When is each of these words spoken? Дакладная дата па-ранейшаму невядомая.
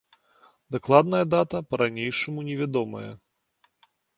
Дакладная 0.75 1.19
дата 1.35 1.57
па-ранейшаму 1.73 2.47
невядомая. 2.51 3.07